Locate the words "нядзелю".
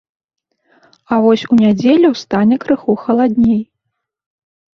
1.63-2.09